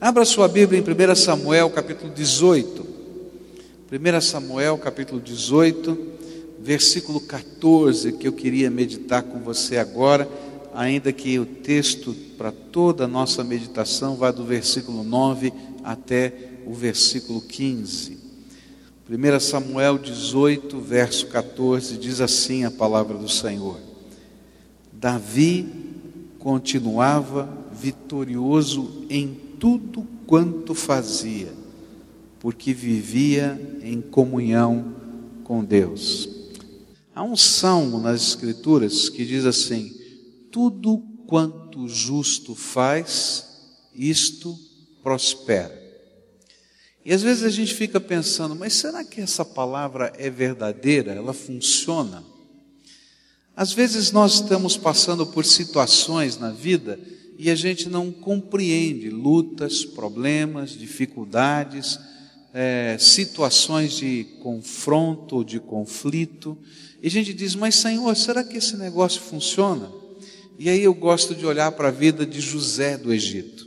[0.00, 2.86] Abra sua Bíblia em 1 Samuel, capítulo 18.
[3.90, 5.98] 1 Samuel, capítulo 18,
[6.60, 10.28] versículo 14, que eu queria meditar com você agora,
[10.72, 15.52] ainda que o texto para toda a nossa meditação vá do versículo 9
[15.82, 16.32] até
[16.64, 18.18] o versículo 15.
[19.10, 23.78] 1 Samuel 18, verso 14, diz assim a palavra do Senhor:
[24.92, 25.68] Davi
[26.38, 31.52] continuava vitorioso em tudo quanto fazia,
[32.40, 34.92] porque vivia em comunhão
[35.44, 36.28] com Deus.
[37.14, 39.96] Há um salmo nas Escrituras que diz assim:
[40.50, 43.44] Tudo quanto justo faz,
[43.94, 44.58] isto
[45.00, 45.80] prospera.
[47.04, 51.12] E às vezes a gente fica pensando, mas será que essa palavra é verdadeira?
[51.12, 52.24] Ela funciona?
[53.54, 56.98] Às vezes nós estamos passando por situações na vida
[57.38, 61.98] e a gente não compreende lutas, problemas, dificuldades,
[62.54, 66.56] é, situações de confronto, de conflito,
[67.02, 69.90] e a gente diz: Mas Senhor, será que esse negócio funciona?
[70.58, 73.66] E aí eu gosto de olhar para a vida de José do Egito.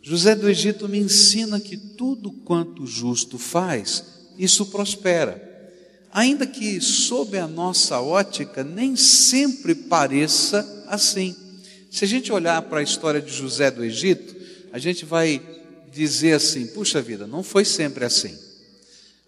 [0.00, 4.04] José do Egito me ensina que tudo quanto justo faz,
[4.38, 5.52] isso prospera.
[6.12, 11.34] Ainda que, sob a nossa ótica, nem sempre pareça assim.
[11.94, 14.34] Se a gente olhar para a história de José do Egito,
[14.72, 15.40] a gente vai
[15.92, 18.36] dizer assim: puxa vida, não foi sempre assim.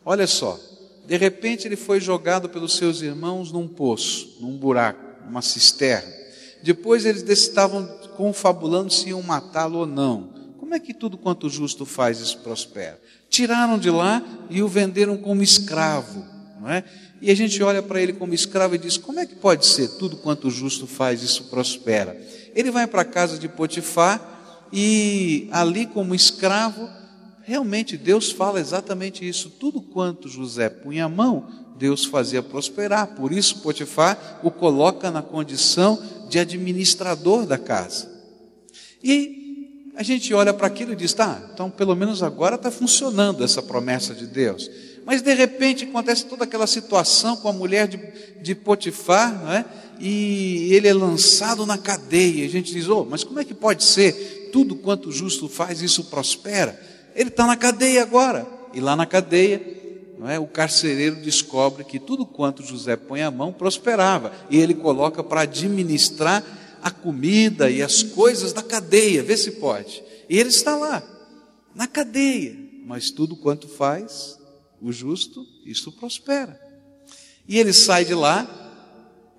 [0.05, 0.59] Olha só,
[1.07, 6.13] de repente ele foi jogado pelos seus irmãos num poço, num buraco, numa cisterna.
[6.61, 10.31] Depois eles estavam confabulando se iam matá-lo ou não.
[10.59, 13.01] Como é que tudo quanto justo faz isso prospera?
[13.31, 16.27] Tiraram de lá e o venderam como escravo,
[16.61, 16.83] não é?
[17.21, 19.89] E a gente olha para ele como escravo e diz: como é que pode ser?
[19.97, 22.21] Tudo quanto justo faz isso prospera.
[22.55, 24.21] Ele vai para a casa de Potifar
[24.73, 26.89] e ali, como escravo,
[27.43, 29.51] realmente Deus fala exatamente isso.
[29.51, 33.09] Tudo quanto José punha a mão, Deus fazia prosperar.
[33.09, 38.11] Por isso, Potifar o coloca na condição de administrador da casa.
[39.03, 43.43] E a gente olha para aquilo e diz: tá, então pelo menos agora está funcionando
[43.43, 44.71] essa promessa de Deus.
[45.07, 47.97] Mas de repente acontece toda aquela situação com a mulher de,
[48.43, 49.65] de Potifar, não é?
[50.01, 52.45] e ele é lançado na cadeia.
[52.45, 54.51] A gente diz, oh, mas como é que pode ser?
[54.53, 56.79] Tudo quanto o justo faz, isso prospera.
[57.15, 58.45] Ele está na cadeia agora.
[58.75, 59.63] E lá na cadeia,
[60.19, 60.41] não é?
[60.41, 64.33] o carcereiro descobre que tudo quanto José põe a mão prosperava.
[64.51, 66.45] E ele coloca para administrar
[66.83, 70.03] a comida e as coisas da cadeia, vê se pode.
[70.29, 71.01] E ele está lá,
[71.77, 72.57] na cadeia.
[72.85, 74.36] Mas tudo quanto faz,
[74.81, 76.61] o justo, isso prospera.
[77.49, 78.45] E ele sai de lá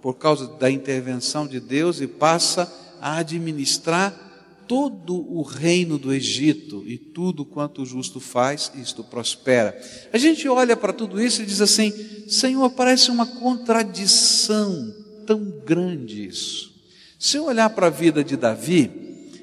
[0.01, 2.71] por causa da intervenção de Deus e passa
[3.01, 4.27] a administrar
[4.67, 9.79] todo o reino do Egito e tudo quanto o justo faz, isto prospera.
[10.11, 11.91] A gente olha para tudo isso e diz assim:
[12.27, 14.93] Senhor, parece uma contradição
[15.25, 16.75] tão grande isso.
[17.19, 18.91] Se eu olhar para a vida de Davi,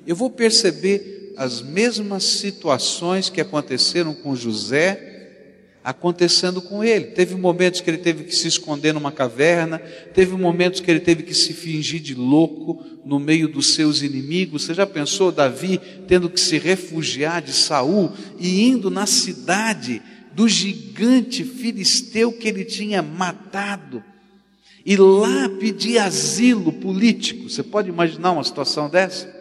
[0.07, 5.14] eu vou perceber as mesmas situações que aconteceram com José
[5.85, 7.07] acontecendo com ele.
[7.09, 9.79] Teve momentos que ele teve que se esconder numa caverna,
[10.15, 14.65] teve momentos que ele teve que se fingir de louco no meio dos seus inimigos.
[14.65, 15.79] Você já pensou Davi
[16.09, 20.01] tendo que se refugiar de Saul e indo na cidade
[20.33, 24.03] do gigante filisteu que ele tinha matado?
[24.87, 27.49] E lá pedir asilo político.
[27.49, 29.34] Você pode imaginar uma situação dessa?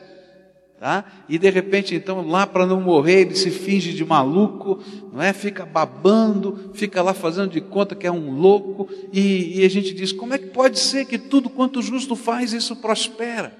[0.83, 1.05] Tá?
[1.29, 4.83] E de repente, então, lá para não morrer, ele se finge de maluco,
[5.13, 5.31] não é?
[5.31, 9.93] Fica babando, fica lá fazendo de conta que é um louco, e, e a gente
[9.93, 13.55] diz: como é que pode ser que tudo quanto justo faz, isso prospera?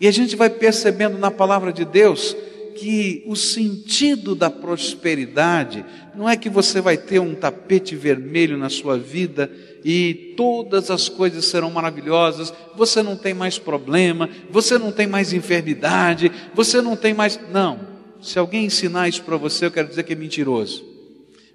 [0.00, 2.36] E a gente vai percebendo na palavra de Deus
[2.74, 8.68] que o sentido da prosperidade não é que você vai ter um tapete vermelho na
[8.68, 9.48] sua vida
[9.84, 15.32] e todas as coisas serão maravilhosas, você não tem mais problema, você não tem mais
[15.32, 17.38] enfermidade, você não tem mais.
[17.52, 17.80] Não.
[18.20, 20.84] Se alguém ensinar isso para você, eu quero dizer que é mentiroso.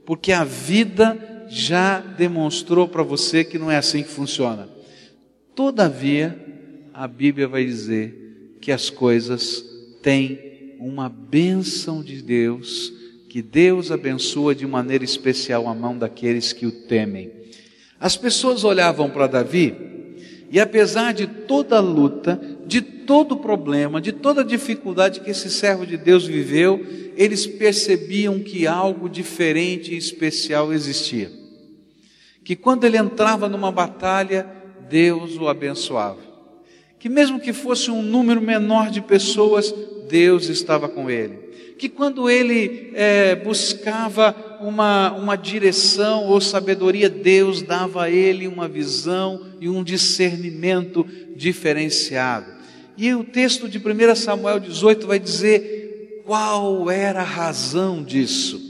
[0.06, 4.70] Porque a vida já demonstrou para você que não é assim que funciona.
[5.56, 6.38] Todavia,
[6.94, 9.64] a Bíblia vai dizer que as coisas
[10.02, 12.92] têm uma bênção de Deus,
[13.30, 17.43] que Deus abençoa de maneira especial a mão daqueles que o temem.
[18.04, 19.74] As pessoas olhavam para Davi
[20.52, 25.30] e, apesar de toda a luta, de todo o problema, de toda a dificuldade que
[25.30, 26.86] esse servo de Deus viveu,
[27.16, 31.32] eles percebiam que algo diferente e especial existia.
[32.44, 34.46] Que quando ele entrava numa batalha,
[34.90, 36.20] Deus o abençoava.
[37.00, 39.74] Que mesmo que fosse um número menor de pessoas,
[40.14, 41.40] Deus estava com ele
[41.76, 48.68] que quando ele é, buscava uma, uma direção ou sabedoria, Deus dava a ele uma
[48.68, 51.06] visão e um discernimento
[51.36, 52.46] diferenciado.
[52.96, 58.62] E o texto de 1 Samuel 18 vai dizer qual era a razão disso.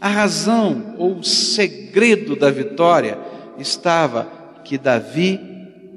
[0.00, 3.18] A razão ou o segredo da vitória
[3.58, 4.30] estava
[4.64, 5.51] que Davi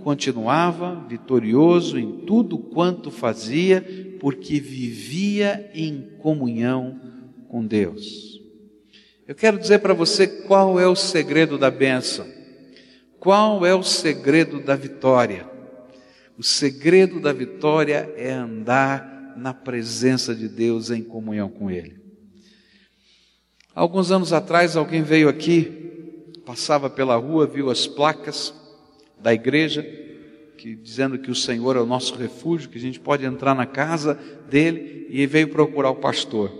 [0.06, 3.84] continuava vitorioso em tudo quanto fazia,
[4.20, 7.02] porque vivia em comunhão
[7.50, 8.40] com Deus.
[9.28, 12.28] Eu quero dizer para você qual é o segredo da bênção,
[13.20, 15.50] qual é o segredo da vitória.
[16.38, 22.00] O segredo da vitória é andar na presença de Deus em comunhão com Ele.
[23.74, 28.54] Alguns anos atrás, alguém veio aqui, passava pela rua, viu as placas
[29.26, 29.84] da igreja,
[30.56, 33.66] que, dizendo que o Senhor é o nosso refúgio, que a gente pode entrar na
[33.66, 36.52] casa dele, e veio procurar o pastor.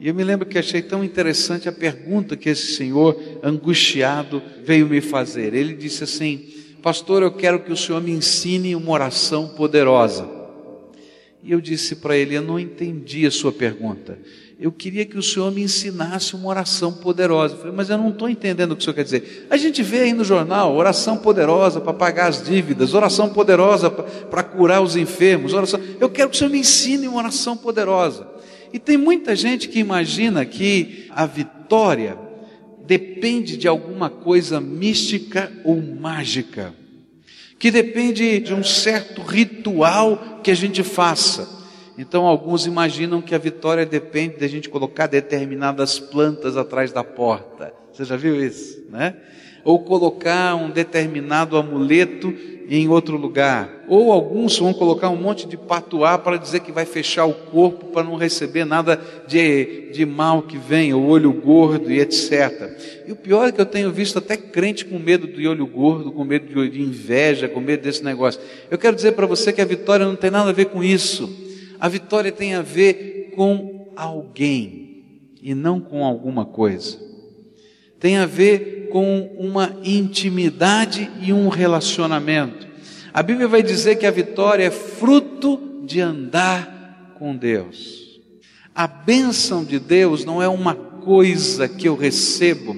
[0.00, 4.88] E eu me lembro que achei tão interessante a pergunta que esse senhor, angustiado, veio
[4.88, 5.54] me fazer.
[5.54, 6.48] Ele disse assim:
[6.82, 10.28] Pastor, eu quero que o senhor me ensine uma oração poderosa.
[11.44, 14.18] E eu disse para ele: Eu não entendi a sua pergunta
[14.60, 17.54] eu queria que o Senhor me ensinasse uma oração poderosa.
[17.54, 19.46] Eu falei, mas eu não estou entendendo o que o Senhor quer dizer.
[19.48, 24.42] A gente vê aí no jornal, oração poderosa para pagar as dívidas, oração poderosa para
[24.42, 25.80] curar os enfermos, oração.
[25.98, 28.28] Eu quero que o Senhor me ensine uma oração poderosa.
[28.70, 32.18] E tem muita gente que imagina que a vitória
[32.86, 36.74] depende de alguma coisa mística ou mágica,
[37.58, 41.59] que depende de um certo ritual que a gente faça.
[42.00, 47.04] Então, alguns imaginam que a vitória depende de a gente colocar determinadas plantas atrás da
[47.04, 47.74] porta.
[47.92, 49.16] Você já viu isso, né?
[49.62, 52.34] Ou colocar um determinado amuleto
[52.70, 53.84] em outro lugar.
[53.86, 57.88] Ou alguns vão colocar um monte de patuá para dizer que vai fechar o corpo
[57.88, 58.98] para não receber nada
[59.28, 63.02] de, de mal que vem, o olho gordo e etc.
[63.06, 66.10] E o pior é que eu tenho visto até crente com medo do olho gordo,
[66.10, 68.40] com medo de inveja, com medo desse negócio.
[68.70, 71.49] Eu quero dizer para você que a vitória não tem nada a ver com isso.
[71.80, 75.04] A vitória tem a ver com alguém
[75.42, 76.98] e não com alguma coisa.
[77.98, 82.68] Tem a ver com uma intimidade e um relacionamento.
[83.14, 88.20] A Bíblia vai dizer que a vitória é fruto de andar com Deus.
[88.74, 92.76] A bênção de Deus não é uma coisa que eu recebo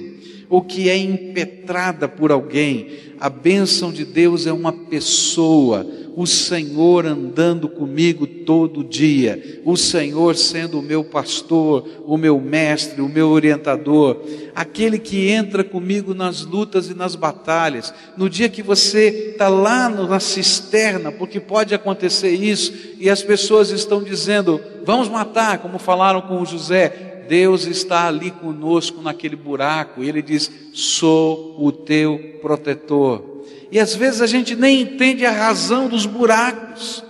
[0.49, 2.87] ou que é impetrada por alguém.
[3.19, 5.85] A bênção de Deus é uma pessoa
[6.15, 13.01] o Senhor andando comigo todo dia, o Senhor sendo o meu pastor, o meu mestre,
[13.01, 14.21] o meu orientador,
[14.53, 17.93] aquele que entra comigo nas lutas e nas batalhas.
[18.15, 23.69] No dia que você está lá na cisterna, porque pode acontecer isso, e as pessoas
[23.71, 27.09] estão dizendo: vamos matar, como falaram com José.
[27.27, 33.32] Deus está ali conosco naquele buraco, e Ele diz: sou o teu protetor.
[33.73, 37.03] E às vezes a gente nem entende a razão dos buracos.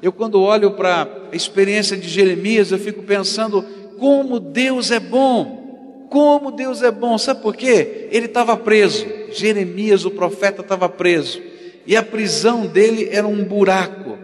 [0.00, 3.64] Eu, quando olho para a experiência de Jeremias, eu fico pensando
[3.98, 6.06] como Deus é bom.
[6.08, 7.18] Como Deus é bom.
[7.18, 8.06] Sabe por quê?
[8.12, 9.04] Ele estava preso.
[9.32, 11.42] Jeremias, o profeta, estava preso.
[11.84, 14.16] E a prisão dele era um buraco,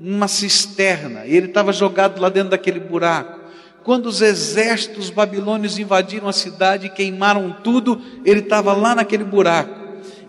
[0.00, 1.26] uma cisterna.
[1.26, 3.40] E ele estava jogado lá dentro daquele buraco.
[3.84, 9.79] Quando os exércitos babilônios invadiram a cidade e queimaram tudo, ele estava lá naquele buraco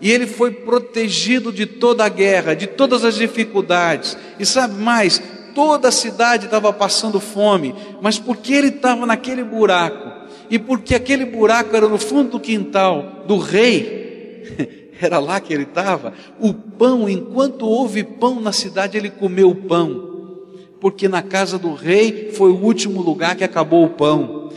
[0.02, 4.18] e ele foi protegido de toda a guerra, de todas as dificuldades.
[4.36, 5.22] E sabe mais?
[5.54, 11.24] Toda a cidade estava passando fome, mas porque ele estava naquele buraco, e porque aquele
[11.24, 14.42] buraco era no fundo do quintal do rei,
[15.00, 19.54] era lá que ele estava, o pão, enquanto houve pão na cidade, ele comeu o
[19.54, 20.40] pão,
[20.80, 24.50] porque na casa do rei foi o último lugar que acabou o pão.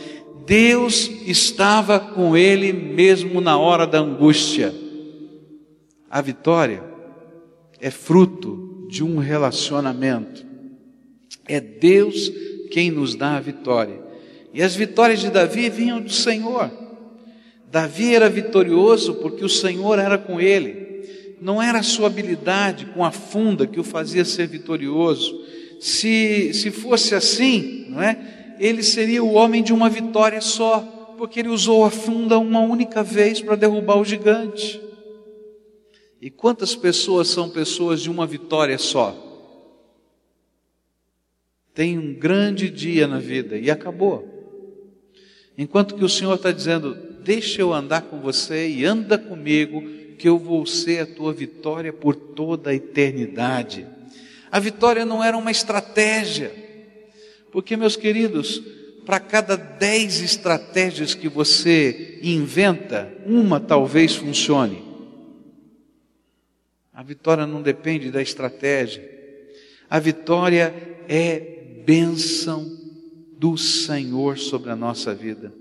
[0.44, 4.85] Deus estava com ele mesmo na hora da angústia.
[6.10, 6.82] A vitória
[7.80, 10.46] é fruto de um relacionamento.
[11.46, 12.32] É Deus
[12.70, 14.00] quem nos dá a vitória.
[14.52, 16.70] E as vitórias de Davi vinham do Senhor.
[17.70, 21.36] Davi era vitorioso porque o Senhor era com ele.
[21.40, 25.44] Não era a sua habilidade com a funda que o fazia ser vitorioso.
[25.80, 28.54] Se, se fosse assim, não é?
[28.58, 30.80] Ele seria o homem de uma vitória só,
[31.18, 34.80] porque ele usou a funda uma única vez para derrubar o gigante.
[36.20, 39.22] E quantas pessoas são pessoas de uma vitória só?
[41.74, 44.36] Tem um grande dia na vida e acabou.
[45.58, 49.82] Enquanto que o Senhor está dizendo: Deixa eu andar com você e anda comigo,
[50.16, 53.86] que eu vou ser a tua vitória por toda a eternidade.
[54.50, 56.50] A vitória não era uma estratégia,
[57.52, 58.62] porque, meus queridos,
[59.04, 64.85] para cada dez estratégias que você inventa, uma talvez funcione.
[66.96, 69.06] A vitória não depende da estratégia.
[69.90, 70.74] A vitória
[71.06, 71.38] é
[71.84, 72.66] bênção
[73.38, 75.52] do Senhor sobre a nossa vida.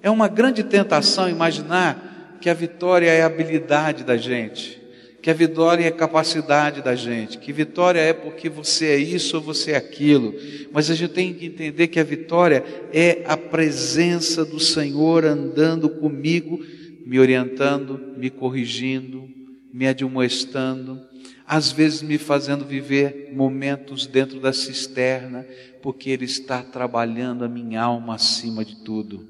[0.00, 4.80] É uma grande tentação imaginar que a vitória é habilidade da gente,
[5.20, 9.42] que a vitória é capacidade da gente, que vitória é porque você é isso ou
[9.42, 10.36] você é aquilo.
[10.70, 12.62] Mas a gente tem que entender que a vitória
[12.92, 16.64] é a presença do Senhor andando comigo,
[17.04, 19.34] me orientando, me corrigindo,
[19.76, 20.98] me admoestando,
[21.46, 25.46] às vezes me fazendo viver momentos dentro da cisterna,
[25.82, 29.28] porque Ele está trabalhando a minha alma acima de tudo.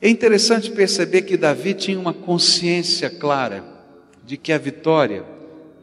[0.00, 3.64] É interessante perceber que Davi tinha uma consciência clara
[4.24, 5.24] de que a vitória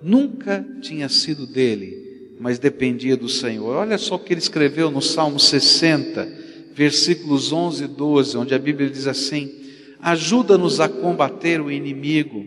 [0.02, 3.76] nunca tinha sido dele, mas dependia do Senhor.
[3.76, 6.26] Olha só o que ele escreveu no Salmo 60,
[6.74, 9.60] versículos 11 e 12, onde a Bíblia diz assim:
[10.02, 12.46] Ajuda-nos a combater o inimigo,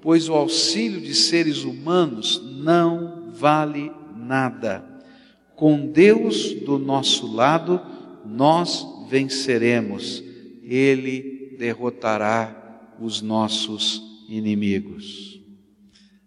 [0.00, 4.84] pois o auxílio de seres humanos não vale nada.
[5.56, 7.80] Com Deus do nosso lado,
[8.24, 10.22] nós venceremos
[10.62, 15.42] ele derrotará os nossos inimigos.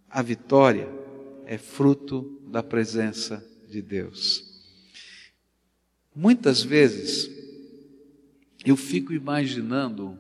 [0.09, 0.89] A vitória
[1.45, 4.43] é fruto da presença de Deus.
[6.13, 7.29] Muitas vezes
[8.65, 10.17] eu fico imaginando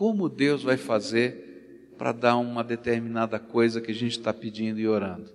[0.00, 4.88] como Deus vai fazer para dar uma determinada coisa que a gente está pedindo e
[4.88, 5.30] orando.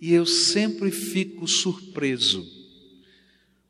[0.00, 2.44] E eu sempre fico surpreso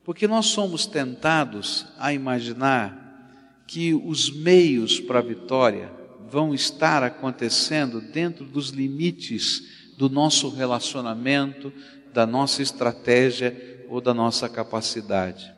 [0.02, 5.92] porque nós somos tentados a imaginar que os meios para a vitória
[6.31, 11.71] vão estar acontecendo dentro dos limites do nosso relacionamento,
[12.14, 15.52] da nossa estratégia ou da nossa capacidade.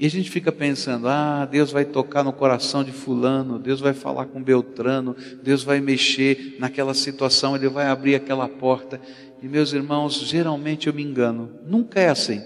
[0.00, 3.92] E a gente fica pensando: ah, Deus vai tocar no coração de Fulano, Deus vai
[3.92, 8.98] falar com Beltrano, Deus vai mexer naquela situação, Ele vai abrir aquela porta.
[9.42, 12.40] E meus irmãos, geralmente eu me engano, nunca é assim.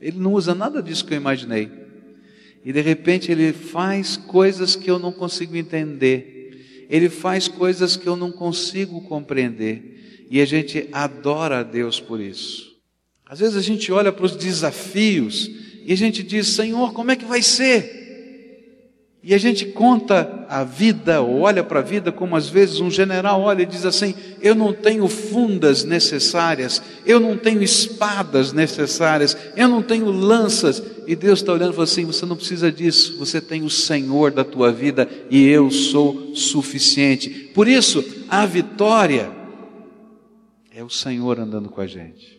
[0.00, 1.70] Ele não usa nada disso que eu imaginei.
[2.64, 6.86] E de repente ele faz coisas que eu não consigo entender.
[6.88, 10.26] Ele faz coisas que eu não consigo compreender.
[10.30, 12.74] E a gente adora a Deus por isso.
[13.26, 17.16] Às vezes a gente olha para os desafios e a gente diz: Senhor, como é
[17.16, 18.02] que vai ser?
[19.26, 22.90] E a gente conta a vida, ou olha para a vida como às vezes um
[22.90, 29.34] general olha e diz assim: Eu não tenho fundas necessárias, eu não tenho espadas necessárias,
[29.56, 30.82] eu não tenho lanças.
[31.06, 34.30] E Deus está olhando e fala assim: Você não precisa disso, você tem o Senhor
[34.30, 37.30] da tua vida e eu sou suficiente.
[37.54, 39.30] Por isso, a vitória
[40.70, 42.33] é o Senhor andando com a gente.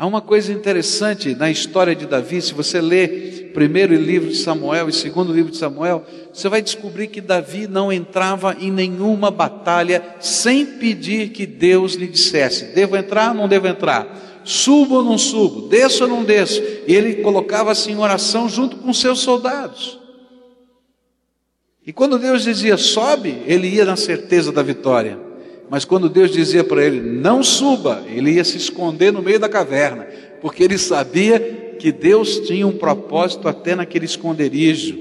[0.00, 4.88] Há uma coisa interessante na história de Davi, se você ler primeiro livro de Samuel
[4.88, 10.02] e segundo livro de Samuel, você vai descobrir que Davi não entrava em nenhuma batalha
[10.18, 14.40] sem pedir que Deus lhe dissesse: devo entrar ou não devo entrar?
[14.42, 15.68] Subo ou não subo?
[15.68, 16.62] Desço ou não desço?
[16.86, 20.00] E ele colocava-se em oração junto com seus soldados.
[21.86, 25.29] E quando Deus dizia sobe, ele ia na certeza da vitória.
[25.70, 29.48] Mas quando Deus dizia para ele, não suba, ele ia se esconder no meio da
[29.48, 30.02] caverna,
[30.42, 34.98] porque ele sabia que Deus tinha um propósito até naquele esconderijo.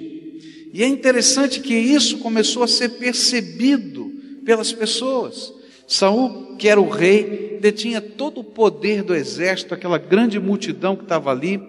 [0.72, 4.12] E é interessante que isso começou a ser percebido
[4.46, 5.52] pelas pessoas.
[5.88, 11.02] Saul, que era o rei, detinha todo o poder do exército, aquela grande multidão que
[11.02, 11.60] estava ali.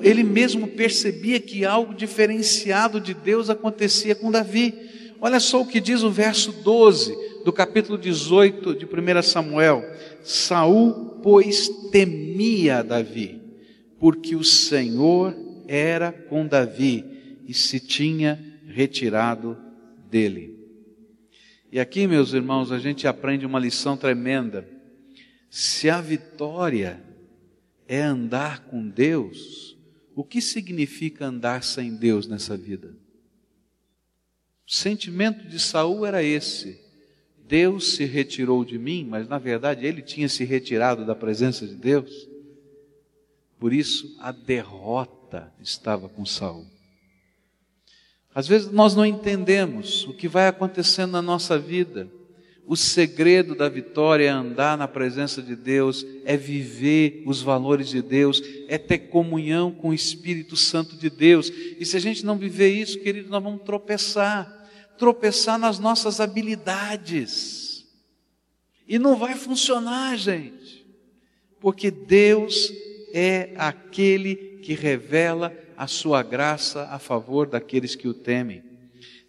[0.00, 4.72] Ele mesmo percebia que algo diferenciado de Deus acontecia com Davi.
[5.20, 9.84] Olha só o que diz o verso 12 do capítulo 18 de 1 Samuel.
[10.22, 13.40] Saul, pois, temia Davi,
[14.00, 15.36] porque o Senhor
[15.68, 17.04] era com Davi
[17.46, 19.56] e se tinha retirado
[20.10, 20.58] dele.
[21.70, 24.66] E aqui, meus irmãos, a gente aprende uma lição tremenda.
[25.50, 27.02] Se a vitória
[27.86, 29.76] é andar com Deus,
[30.14, 32.96] o que significa andar sem Deus nessa vida?
[34.66, 36.83] O sentimento de Saul era esse:
[37.46, 41.74] Deus se retirou de mim, mas na verdade ele tinha se retirado da presença de
[41.74, 42.28] Deus.
[43.58, 46.66] Por isso a derrota estava com Saul.
[48.34, 52.08] Às vezes nós não entendemos o que vai acontecendo na nossa vida.
[52.66, 58.00] O segredo da vitória é andar na presença de Deus, é viver os valores de
[58.00, 61.52] Deus, é ter comunhão com o Espírito Santo de Deus.
[61.78, 64.63] E se a gente não viver isso, querido, nós vamos tropeçar
[64.98, 67.84] tropeçar nas nossas habilidades.
[68.86, 70.86] E não vai funcionar, gente,
[71.60, 72.72] porque Deus
[73.12, 78.62] é aquele que revela a sua graça a favor daqueles que o temem.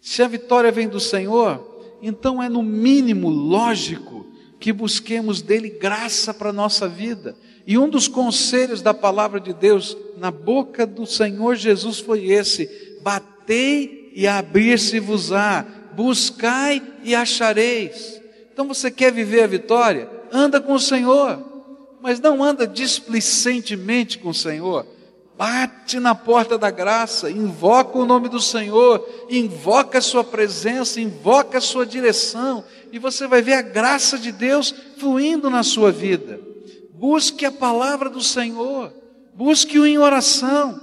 [0.00, 4.26] Se a vitória vem do Senhor, então é no mínimo lógico
[4.60, 7.36] que busquemos dele graça para a nossa vida.
[7.66, 12.98] E um dos conselhos da palavra de Deus na boca do Senhor Jesus foi esse:
[13.02, 18.18] batei e abrir-se-vos-á, buscai e achareis.
[18.50, 20.08] Então você quer viver a vitória?
[20.32, 21.38] Anda com o Senhor,
[22.00, 24.86] mas não anda displicentemente com o Senhor.
[25.36, 31.58] Bate na porta da graça, invoca o nome do Senhor, invoca a sua presença, invoca
[31.58, 36.40] a sua direção, e você vai ver a graça de Deus fluindo na sua vida.
[36.94, 38.90] Busque a palavra do Senhor,
[39.34, 40.80] busque-o em oração.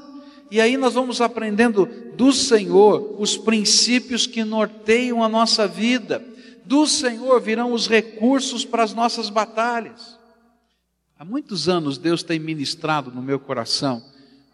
[0.51, 6.23] E aí nós vamos aprendendo do Senhor os princípios que norteiam a nossa vida.
[6.65, 10.17] Do Senhor virão os recursos para as nossas batalhas.
[11.17, 14.03] Há muitos anos Deus tem ministrado no meu coração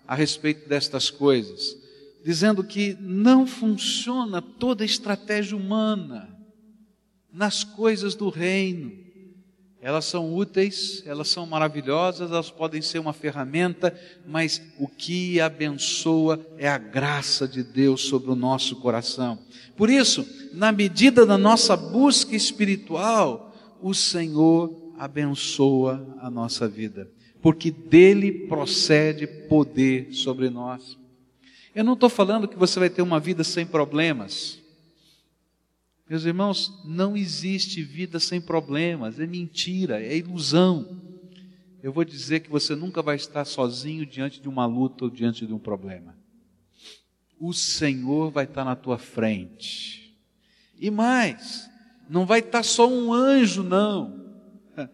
[0.08, 1.78] a respeito destas coisas,
[2.25, 6.30] dizendo que não funciona toda estratégia humana
[7.32, 8.92] nas coisas do reino.
[9.81, 16.45] Elas são úteis, elas são maravilhosas, elas podem ser uma ferramenta, mas o que abençoa
[16.57, 19.39] é a graça de Deus sobre o nosso coração.
[19.77, 27.09] Por isso, na medida da nossa busca espiritual, o Senhor abençoa a nossa vida
[27.41, 30.98] porque dele procede poder sobre nós.
[31.74, 34.59] Eu não estou falando que você vai ter uma vida sem problemas.
[36.10, 41.00] Meus irmãos, não existe vida sem problemas, é mentira, é ilusão.
[41.84, 45.46] Eu vou dizer que você nunca vai estar sozinho diante de uma luta ou diante
[45.46, 46.18] de um problema.
[47.39, 50.18] O Senhor vai estar na tua frente.
[50.80, 51.70] E mais,
[52.10, 54.20] não vai estar só um anjo, não.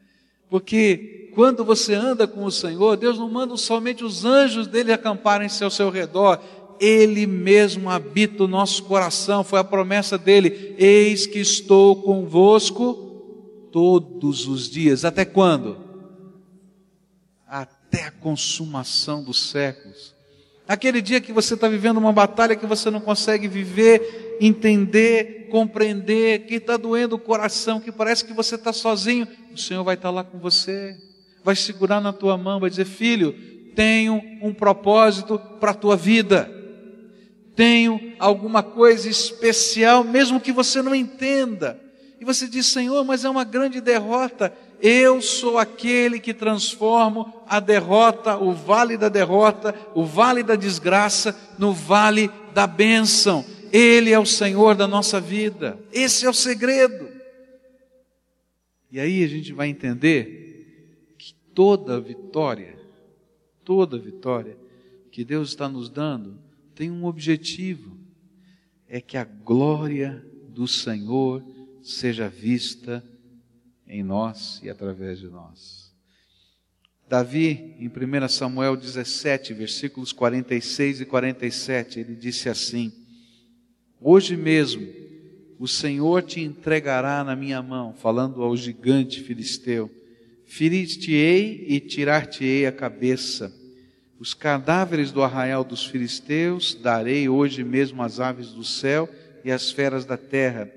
[0.49, 5.63] Porque quando você anda com o Senhor, Deus não manda somente os anjos dele acamparem-se
[5.63, 6.41] ao seu redor,
[6.79, 12.93] ele mesmo habita o nosso coração, foi a promessa dele: Eis que estou convosco
[13.71, 15.05] todos os dias.
[15.05, 15.77] Até quando?
[17.47, 20.13] Até a consumação dos séculos.
[20.67, 26.47] Aquele dia que você está vivendo uma batalha que você não consegue viver, entender, compreender,
[26.47, 30.09] que está doendo o coração, que parece que você está sozinho, o Senhor vai estar
[30.09, 30.97] tá lá com você
[31.45, 33.33] vai segurar na tua mão, vai dizer: Filho,
[33.75, 36.49] tenho um propósito para a tua vida,
[37.55, 41.79] tenho alguma coisa especial, mesmo que você não entenda.
[42.19, 44.53] E você diz: Senhor, mas é uma grande derrota.
[44.81, 51.35] Eu sou aquele que transformo a derrota, o vale da derrota, o vale da desgraça,
[51.57, 53.45] no vale da bênção.
[53.71, 55.79] Ele é o Senhor da nossa vida.
[55.91, 57.09] Esse é o segredo.
[58.91, 61.15] E aí a gente vai entender
[61.53, 62.77] toda vitória,
[63.63, 64.57] toda vitória
[65.11, 66.44] que Deus está nos dando
[66.75, 67.97] tem um objetivo:
[68.87, 71.43] é que a glória do Senhor
[71.81, 73.03] seja vista
[73.87, 75.93] em nós e através de nós.
[77.07, 82.91] Davi, em 1 Samuel 17, versículos 46 e 47, ele disse assim:
[84.01, 84.87] Hoje mesmo
[85.57, 89.89] o Senhor te entregará na minha mão, falando ao gigante filisteu
[90.45, 93.53] ferir-te-ei e tirar-te-ei a cabeça.
[94.19, 99.09] Os cadáveres do arraial dos filisteus darei hoje mesmo às aves do céu
[99.43, 100.71] e às feras da terra,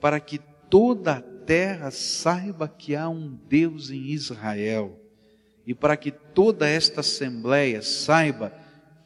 [0.00, 5.00] para que toda a terra saiba que há um Deus em Israel,
[5.66, 8.52] e para que toda esta assembleia saiba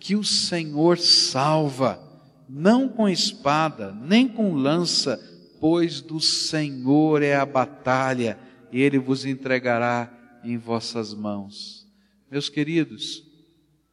[0.01, 2.01] que o Senhor salva,
[2.49, 5.21] não com espada, nem com lança,
[5.61, 8.39] pois do Senhor é a batalha
[8.73, 11.87] e ele vos entregará em vossas mãos.
[12.31, 13.28] Meus queridos,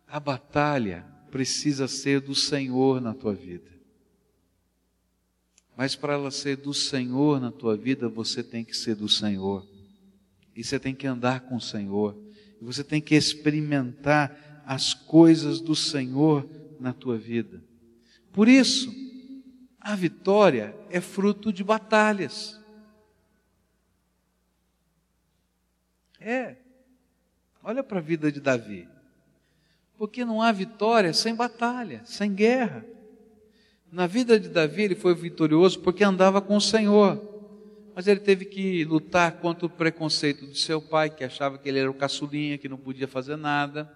[0.08, 3.70] a batalha precisa ser do Senhor na tua vida.
[5.76, 9.68] Mas para ela ser do Senhor na tua vida, você tem que ser do Senhor.
[10.56, 12.18] E você tem que andar com o Senhor.
[12.62, 17.62] E você tem que experimentar as coisas do Senhor na tua vida.
[18.32, 18.94] Por isso,
[19.80, 22.60] a vitória é fruto de batalhas.
[26.20, 26.56] É.
[27.62, 28.95] Olha para a vida de Davi.
[29.98, 32.86] Porque não há vitória sem batalha, sem guerra.
[33.92, 37.22] Na vida de Davi, ele foi vitorioso porque andava com o Senhor.
[37.96, 41.80] Mas ele teve que lutar contra o preconceito do seu pai, que achava que ele
[41.80, 43.90] era o caçulinha, que não podia fazer nada.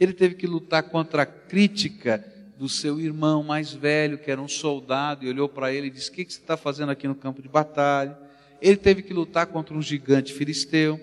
[0.00, 2.24] Ele teve que lutar contra a crítica
[2.56, 6.10] do seu irmão mais velho, que era um soldado, e olhou para ele e disse:
[6.10, 8.16] O que você está fazendo aqui no campo de batalha?
[8.62, 10.98] Ele teve que lutar contra um gigante filisteu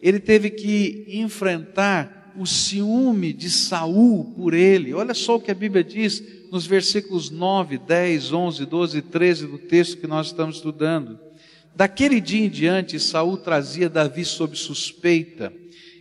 [0.00, 4.94] ele teve que enfrentar o ciúme de Saul por ele.
[4.94, 9.46] Olha só o que a Bíblia diz nos versículos 9, 10, 11, 12 e 13
[9.46, 11.18] do texto que nós estamos estudando.
[11.74, 15.52] Daquele dia em diante, Saul trazia Davi sob suspeita.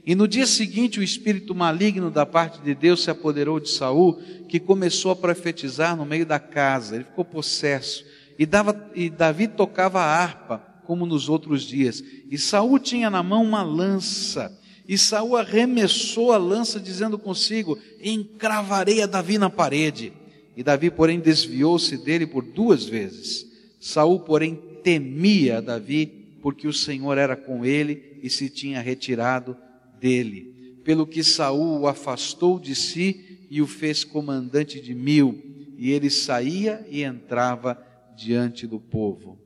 [0.06, 4.22] E no dia seguinte, o espírito maligno da parte de Deus se apoderou de Saul,
[4.48, 6.96] que começou a profetizar no meio da casa.
[6.96, 8.06] Ele ficou possesso.
[8.38, 12.04] E, dava, e Davi tocava a harpa, como nos outros dias.
[12.30, 14.56] E Saul tinha na mão uma lança.
[14.88, 20.14] E Saul arremessou a lança, dizendo consigo: Encravarei a Davi na parede.
[20.56, 23.46] E Davi, porém, desviou-se dele por duas vezes.
[23.80, 29.58] Saul, porém, temia Davi, porque o Senhor era com ele e se tinha retirado
[30.00, 30.82] dele.
[30.84, 35.44] Pelo que Saul o afastou de si e o fez comandante de mil,
[35.78, 37.84] e ele saía e entrava
[38.16, 39.40] diante do povo.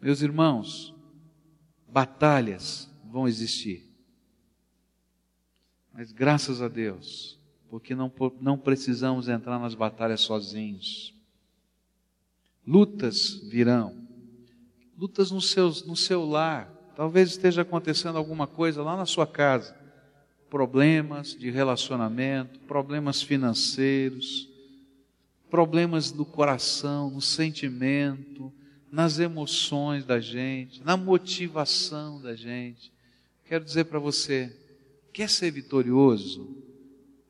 [0.00, 0.94] Meus irmãos,
[1.88, 3.83] batalhas vão existir.
[5.94, 7.38] Mas graças a Deus,
[7.70, 11.14] porque não, não precisamos entrar nas batalhas sozinhos.
[12.66, 13.96] Lutas virão,
[14.98, 16.68] lutas no, seus, no seu lar.
[16.96, 19.76] Talvez esteja acontecendo alguma coisa lá na sua casa.
[20.50, 24.48] Problemas de relacionamento, problemas financeiros,
[25.48, 28.52] problemas do coração, no sentimento,
[28.90, 32.92] nas emoções da gente, na motivação da gente.
[33.44, 34.56] Quero dizer para você,
[35.14, 36.56] quer ser vitorioso?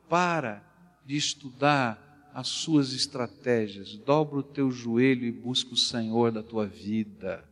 [0.08, 0.64] Para
[1.06, 6.66] de estudar as suas estratégias, dobra o teu joelho e busca o Senhor da tua
[6.66, 7.44] vida.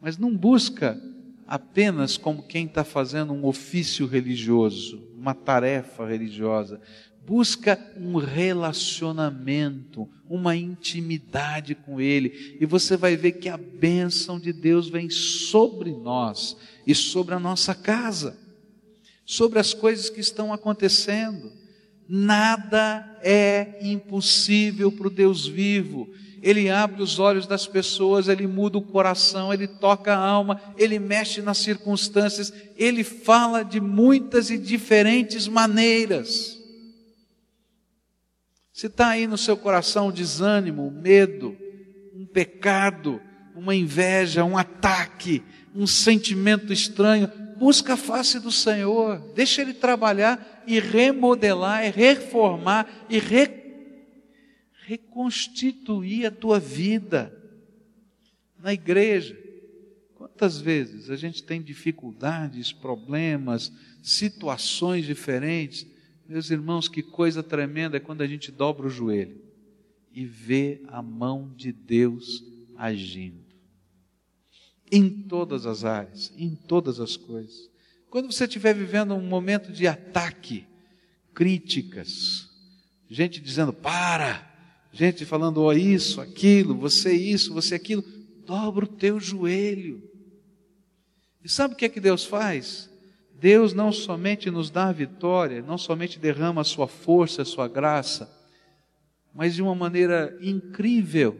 [0.00, 1.00] Mas não busca
[1.46, 6.80] apenas como quem está fazendo um ofício religioso, uma tarefa religiosa.
[7.26, 14.52] Busca um relacionamento, uma intimidade com Ele, e você vai ver que a bênção de
[14.52, 18.41] Deus vem sobre nós e sobre a nossa casa,
[19.34, 21.52] sobre as coisas que estão acontecendo.
[22.08, 26.08] Nada é impossível para o Deus vivo
[26.42, 30.98] ele abre os olhos das pessoas, ele muda o coração, ele toca a alma, ele
[30.98, 36.60] mexe nas circunstâncias, ele fala de muitas e diferentes maneiras.
[38.72, 41.56] Se está aí no seu coração um desânimo, um medo,
[42.12, 43.20] um pecado,
[43.54, 47.30] uma inveja, um ataque, um sentimento estranho,
[47.62, 53.62] busca a face do Senhor, deixa Ele trabalhar e remodelar, e reformar e reconstruir
[54.84, 57.32] reconstituir a tua vida
[58.58, 59.38] na igreja.
[60.16, 63.72] Quantas vezes a gente tem dificuldades, problemas,
[64.02, 65.86] situações diferentes?
[66.28, 69.40] Meus irmãos, que coisa tremenda é quando a gente dobra o joelho
[70.12, 72.44] e vê a mão de Deus
[72.76, 73.41] agindo.
[74.92, 77.70] Em todas as áreas, em todas as coisas.
[78.10, 80.66] Quando você estiver vivendo um momento de ataque,
[81.34, 82.46] críticas,
[83.08, 84.46] gente dizendo: para,
[84.92, 88.04] gente falando, oh, isso, aquilo, você isso, você aquilo,
[88.44, 90.02] dobra o teu joelho.
[91.42, 92.90] E sabe o que é que Deus faz?
[93.34, 97.66] Deus não somente nos dá a vitória, não somente derrama a sua força, a sua
[97.66, 98.30] graça,
[99.34, 101.36] mas de uma maneira incrível,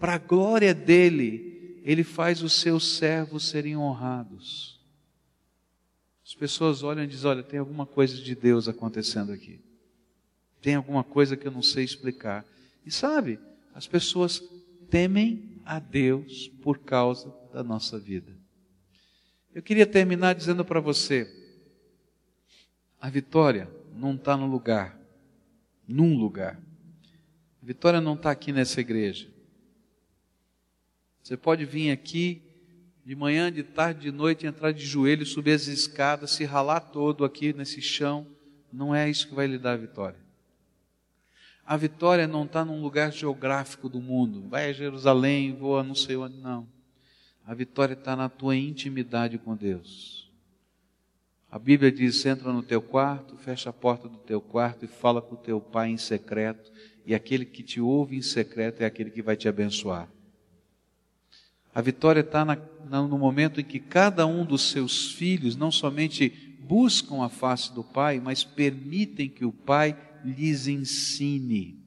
[0.00, 1.55] para a glória dele,
[1.86, 4.76] ele faz os seus servos serem honrados.
[6.26, 9.60] As pessoas olham e dizem: Olha, tem alguma coisa de Deus acontecendo aqui.
[10.60, 12.44] Tem alguma coisa que eu não sei explicar.
[12.84, 13.38] E sabe,
[13.72, 14.42] as pessoas
[14.90, 18.36] temem a Deus por causa da nossa vida.
[19.54, 21.32] Eu queria terminar dizendo para você:
[23.00, 24.98] a vitória não está no lugar,
[25.86, 26.60] num lugar.
[27.62, 29.35] A vitória não está aqui nessa igreja.
[31.26, 32.40] Você pode vir aqui
[33.04, 37.24] de manhã, de tarde, de noite, entrar de joelho, subir as escadas, se ralar todo
[37.24, 38.24] aqui nesse chão.
[38.72, 40.20] Não é isso que vai lhe dar a vitória.
[41.66, 44.48] A vitória não está num lugar geográfico do mundo.
[44.48, 46.64] Vai a Jerusalém, voa não sei onde, não.
[47.44, 50.30] A vitória está na tua intimidade com Deus.
[51.50, 55.20] A Bíblia diz: entra no teu quarto, fecha a porta do teu quarto e fala
[55.20, 56.70] com o teu pai em secreto,
[57.04, 60.08] e aquele que te ouve em secreto é aquele que vai te abençoar.
[61.76, 62.42] A vitória está
[62.88, 67.84] no momento em que cada um dos seus filhos não somente buscam a face do
[67.84, 71.78] pai, mas permitem que o pai lhes ensine,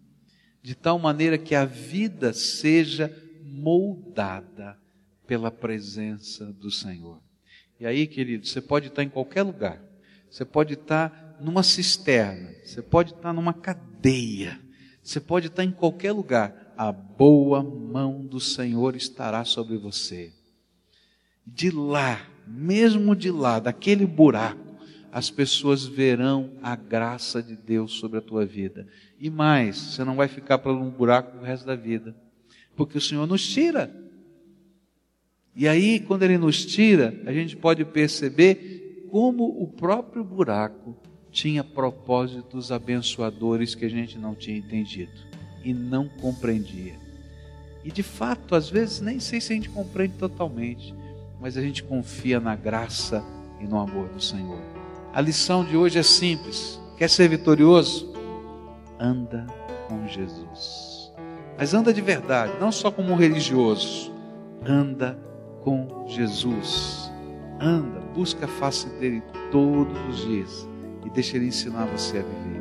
[0.62, 3.12] de tal maneira que a vida seja
[3.43, 4.78] moldada
[5.25, 7.19] pela presença do Senhor.
[7.80, 9.82] E aí, querido, você pode estar em qualquer lugar,
[10.30, 14.60] você pode estar numa cisterna, você pode estar numa cadeia,
[15.02, 20.32] você pode estar em qualquer lugar, a boa mão do Senhor estará sobre você.
[21.46, 24.78] De lá, mesmo de lá, daquele buraco,
[25.12, 28.88] as pessoas verão a graça de Deus sobre a tua vida.
[29.20, 32.15] E mais, você não vai ficar para um buraco o resto da vida,
[32.78, 33.94] porque o Senhor nos tira.
[35.54, 40.96] E aí, quando Ele nos tira, a gente pode perceber como o próprio buraco
[41.30, 45.29] tinha propósitos abençoadores que a gente não tinha entendido
[45.63, 46.95] e não compreendia.
[47.84, 50.93] E de fato, às vezes, nem sei se a gente compreende totalmente,
[51.39, 53.24] mas a gente confia na graça
[53.60, 54.60] e no amor do Senhor.
[55.13, 58.13] A lição de hoje é simples: quer ser vitorioso?
[59.00, 59.48] Anda
[59.88, 61.12] com Jesus.
[61.58, 64.13] Mas anda de verdade, não só como um religioso.
[64.65, 65.19] Anda
[65.62, 67.12] com Jesus.
[67.60, 70.67] Anda, busca a face dele todos os dias
[71.06, 72.59] e deixa ele ensinar você a viver.